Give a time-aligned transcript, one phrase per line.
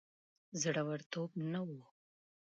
[0.61, 1.81] زړه ورتوب نه وو.